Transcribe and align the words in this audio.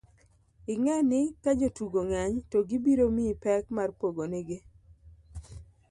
ing'e 0.73 0.95
ni 1.09 1.21
kajotugo 1.43 1.99
ng'eny 2.09 2.35
to 2.51 2.57
gibiro 2.69 3.05
miyi 3.15 3.33
pek 3.43 3.63
mar 3.77 3.89
pogo 3.99 4.23
nigi 4.31 4.57